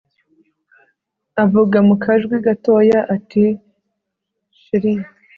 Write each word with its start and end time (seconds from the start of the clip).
avuga 1.43 1.77
mukajwi 1.87 2.35
gatoya 2.45 2.99
ati 3.15 3.43
shr 4.61 4.83